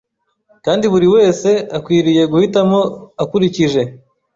kandi 0.65 0.85
buri 0.93 1.07
wese 1.15 1.49
akwiriye 1.77 2.23
guhitamo 2.31 2.79
akurikije 3.23 3.81